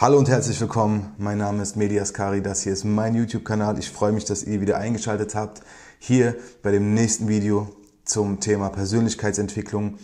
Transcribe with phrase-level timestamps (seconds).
[0.00, 1.12] Hallo und herzlich willkommen.
[1.18, 2.40] Mein Name ist Medias Kari.
[2.40, 3.78] Das hier ist mein YouTube-Kanal.
[3.78, 5.60] Ich freue mich, dass ihr wieder eingeschaltet habt.
[5.98, 7.68] Hier bei dem nächsten Video
[8.06, 9.98] zum Thema Persönlichkeitsentwicklung.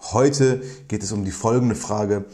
[0.00, 2.24] Heute geht es um die folgende Frage.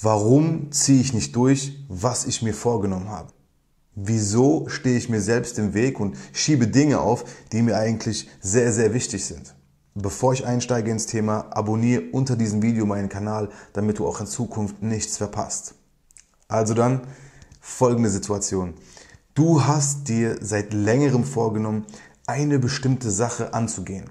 [0.00, 3.28] Warum ziehe ich nicht durch, was ich mir vorgenommen habe?
[3.94, 8.72] Wieso stehe ich mir selbst im Weg und schiebe Dinge auf, die mir eigentlich sehr,
[8.72, 9.54] sehr wichtig sind?
[9.94, 14.26] Bevor ich einsteige ins Thema, abonniere unter diesem Video meinen Kanal, damit du auch in
[14.26, 15.74] Zukunft nichts verpasst.
[16.52, 17.00] Also dann
[17.60, 18.74] folgende Situation.
[19.34, 21.86] Du hast dir seit längerem vorgenommen,
[22.26, 24.10] eine bestimmte Sache anzugehen.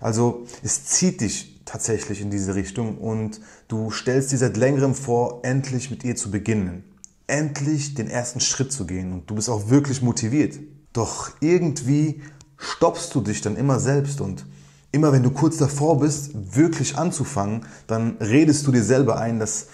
[0.00, 5.40] Also es zieht dich tatsächlich in diese Richtung und du stellst dir seit längerem vor,
[5.44, 6.82] endlich mit ihr zu beginnen.
[7.28, 10.58] Endlich den ersten Schritt zu gehen und du bist auch wirklich motiviert.
[10.92, 12.22] Doch irgendwie
[12.56, 14.44] stoppst du dich dann immer selbst und
[14.90, 19.68] immer wenn du kurz davor bist, wirklich anzufangen, dann redest du dir selber ein, dass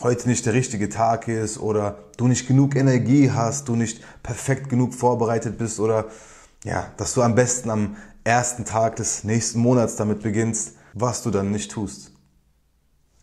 [0.00, 4.68] heute nicht der richtige Tag ist oder du nicht genug Energie hast, du nicht perfekt
[4.68, 6.06] genug vorbereitet bist oder
[6.64, 11.30] ja, dass du am besten am ersten Tag des nächsten Monats damit beginnst, was du
[11.30, 12.12] dann nicht tust.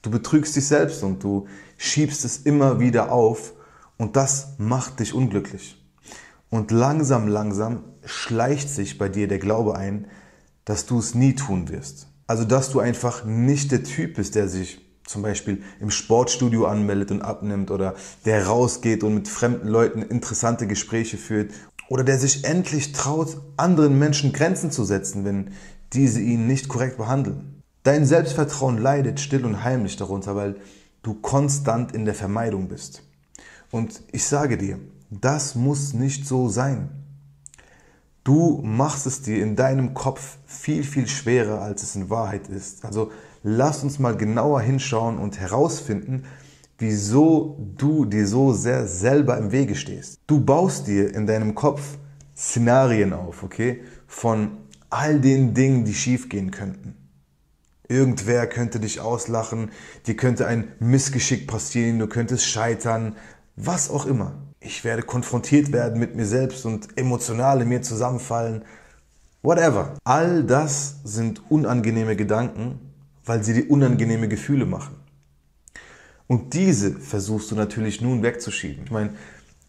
[0.01, 3.53] Du betrügst dich selbst und du schiebst es immer wieder auf
[3.97, 5.83] und das macht dich unglücklich.
[6.49, 10.07] Und langsam, langsam schleicht sich bei dir der Glaube ein,
[10.65, 12.07] dass du es nie tun wirst.
[12.25, 17.11] Also dass du einfach nicht der Typ bist, der sich zum Beispiel im Sportstudio anmeldet
[17.11, 21.51] und abnimmt oder der rausgeht und mit fremden Leuten interessante Gespräche führt
[21.89, 25.51] oder der sich endlich traut, anderen Menschen Grenzen zu setzen, wenn
[25.93, 27.63] diese ihn nicht korrekt behandeln.
[27.83, 30.57] Dein Selbstvertrauen leidet still und heimlich darunter, weil
[31.03, 33.03] du konstant in der Vermeidung bist.
[33.71, 36.89] Und ich sage dir, das muss nicht so sein.
[38.25, 42.83] Du machst es dir in deinem Kopf viel, viel schwerer, als es in Wahrheit ist.
[42.83, 43.09] Also
[43.43, 46.23] lass uns mal genauer hinschauen und herausfinden,
[46.77, 50.19] wieso du dir so sehr selber im Wege stehst.
[50.27, 51.97] Du baust dir in deinem Kopf
[52.35, 53.83] Szenarien auf, okay?
[54.05, 54.57] Von
[54.89, 56.95] all den Dingen, die schiefgehen könnten.
[57.89, 59.71] Irgendwer könnte dich auslachen,
[60.05, 63.15] dir könnte ein Missgeschick passieren, du könntest scheitern,
[63.55, 64.33] was auch immer.
[64.59, 68.65] Ich werde konfrontiert werden mit mir selbst und emotional in mir zusammenfallen.
[69.41, 69.93] Whatever.
[70.03, 72.86] All das sind unangenehme Gedanken,
[73.27, 74.95] weil sie dir unangenehme Gefühle machen.
[76.27, 78.85] Und diese versuchst du natürlich nun wegzuschieben.
[78.85, 79.11] Ich meine,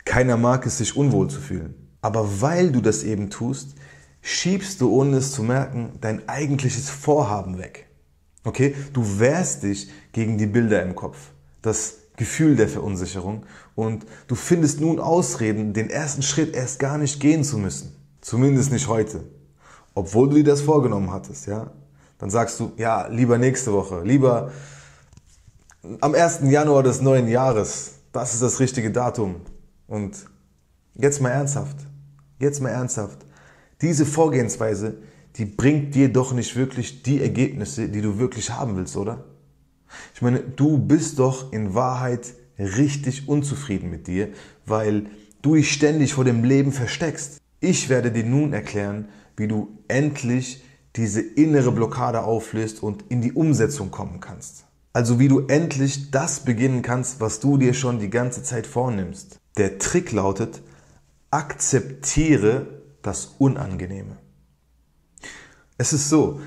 [0.05, 1.75] keiner mag es, sich unwohl zu fühlen.
[2.01, 3.75] Aber weil du das eben tust,
[4.23, 7.87] schiebst du, ohne es zu merken, dein eigentliches Vorhaben weg.
[8.45, 8.75] Okay?
[8.93, 11.19] Du wehrst dich gegen die Bilder im Kopf.
[11.63, 13.47] Das Gefühl der Verunsicherung
[13.77, 17.95] und du findest nun Ausreden, den ersten Schritt erst gar nicht gehen zu müssen.
[18.21, 19.23] Zumindest nicht heute.
[19.95, 21.71] Obwohl du dir das vorgenommen hattest, ja.
[22.19, 24.51] Dann sagst du, ja, lieber nächste Woche, lieber
[26.01, 26.41] am 1.
[26.45, 27.95] Januar des neuen Jahres.
[28.13, 29.37] Das ist das richtige Datum.
[29.87, 30.27] Und
[30.95, 31.77] jetzt mal ernsthaft.
[32.39, 33.19] Jetzt mal ernsthaft.
[33.81, 34.99] Diese Vorgehensweise,
[35.37, 39.25] die bringt dir doch nicht wirklich die Ergebnisse, die du wirklich haben willst, oder?
[40.15, 44.31] Ich meine, du bist doch in Wahrheit richtig unzufrieden mit dir,
[44.67, 45.07] weil
[45.43, 47.39] du dich ständig vor dem Leben versteckst.
[47.61, 50.65] Ich werde dir nun erklären, wie du endlich
[50.99, 54.67] diese innere Blockade auflöst und in die Umsetzung kommen kannst.
[54.93, 59.39] Also wie du endlich das beginnen kannst, was du dir schon die ganze Zeit vornimmst.
[59.57, 60.61] Der Trick lautet,
[61.31, 62.67] akzeptiere
[63.01, 64.17] das Unangenehme.
[65.77, 66.41] Es ist so,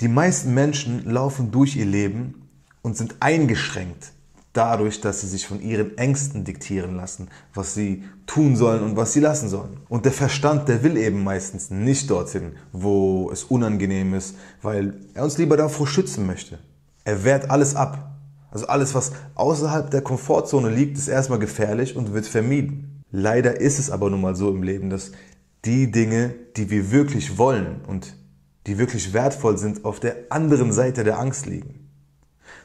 [0.00, 2.48] die meisten Menschen laufen durch ihr Leben
[2.80, 4.12] und sind eingeschränkt
[4.52, 9.12] dadurch, dass sie sich von ihren Ängsten diktieren lassen, was sie tun sollen und was
[9.12, 9.78] sie lassen sollen.
[9.88, 15.24] Und der Verstand, der will eben meistens nicht dorthin, wo es unangenehm ist, weil er
[15.24, 16.58] uns lieber davor schützen möchte.
[17.04, 18.06] Er wehrt alles ab.
[18.50, 23.02] Also alles, was außerhalb der Komfortzone liegt, ist erstmal gefährlich und wird vermieden.
[23.12, 25.12] Leider ist es aber nun mal so im Leben, dass
[25.64, 28.16] die Dinge, die wir wirklich wollen und
[28.66, 31.79] die wirklich wertvoll sind, auf der anderen Seite der Angst liegen.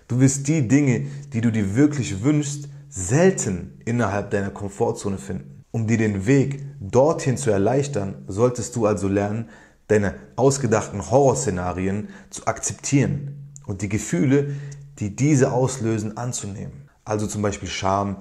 [0.08, 5.64] Du wirst die Dinge, die du dir wirklich wünschst, selten innerhalb deiner Komfortzone finden.
[5.72, 9.50] Um dir den Weg dorthin zu erleichtern, solltest du also lernen,
[9.88, 14.56] deine ausgedachten Horrorszenarien zu akzeptieren und die Gefühle,
[15.00, 16.90] die diese auslösen, anzunehmen.
[17.04, 18.18] Also zum Beispiel Scham,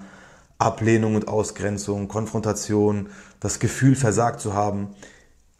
[0.58, 3.08] Ablehnung und Ausgrenzung, Konfrontation,
[3.40, 4.88] das Gefühl versagt zu haben.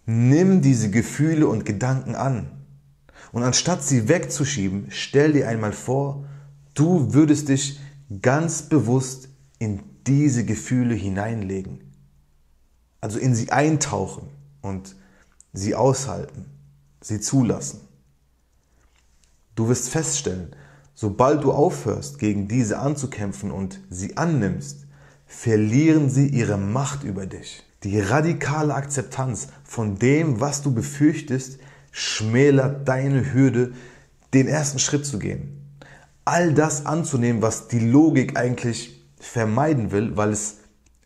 [0.06, 2.63] Nimm diese Gefühle und Gedanken an
[3.34, 6.24] und anstatt sie wegzuschieben, stell dir einmal vor,
[6.74, 7.80] du würdest dich
[8.22, 9.28] ganz bewusst
[9.58, 11.80] in diese Gefühle hineinlegen.
[13.00, 14.28] Also in sie eintauchen
[14.62, 14.94] und
[15.52, 16.44] sie aushalten,
[17.00, 17.80] sie zulassen.
[19.56, 20.54] Du wirst feststellen,
[20.94, 24.86] sobald du aufhörst, gegen diese anzukämpfen und sie annimmst,
[25.26, 27.64] verlieren sie ihre Macht über dich.
[27.82, 31.58] Die radikale Akzeptanz von dem, was du befürchtest,
[31.96, 33.72] schmälert deine Hürde,
[34.34, 35.78] den ersten Schritt zu gehen.
[36.24, 40.56] All das anzunehmen, was die Logik eigentlich vermeiden will, weil es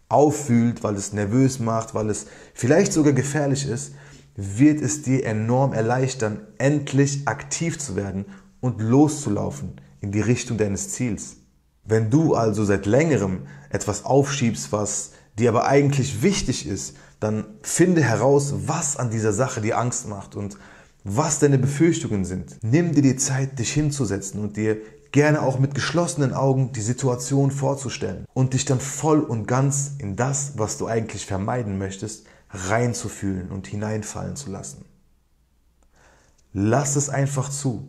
[0.08, 3.92] auffühlt, weil es nervös macht, weil es vielleicht sogar gefährlich ist,
[4.34, 8.24] wird es dir enorm erleichtern, endlich aktiv zu werden
[8.60, 11.36] und loszulaufen in die Richtung deines Ziels.
[11.84, 18.02] Wenn du also seit längerem etwas aufschiebst, was dir aber eigentlich wichtig ist, dann finde
[18.02, 20.56] heraus, was an dieser Sache dir Angst macht und
[21.16, 22.58] was deine Befürchtungen sind.
[22.62, 24.76] Nimm dir die Zeit, dich hinzusetzen und dir
[25.10, 30.16] gerne auch mit geschlossenen Augen die Situation vorzustellen und dich dann voll und ganz in
[30.16, 34.84] das, was du eigentlich vermeiden möchtest, reinzufühlen und hineinfallen zu lassen.
[36.52, 37.88] Lass es einfach zu.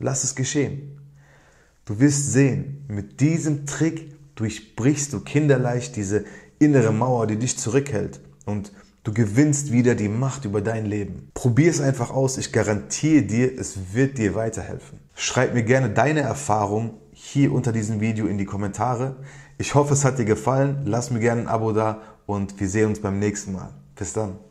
[0.00, 1.00] Lass es geschehen.
[1.84, 6.24] Du wirst sehen, mit diesem Trick durchbrichst du kinderleicht diese
[6.58, 11.30] innere Mauer, die dich zurückhält und du gewinnst wieder die Macht über dein Leben.
[11.34, 15.00] Probier es einfach aus, ich garantiere dir, es wird dir weiterhelfen.
[15.14, 19.16] Schreib mir gerne deine Erfahrung hier unter diesem Video in die Kommentare.
[19.58, 20.82] Ich hoffe, es hat dir gefallen.
[20.86, 23.70] Lass mir gerne ein Abo da und wir sehen uns beim nächsten Mal.
[23.94, 24.49] Bis dann.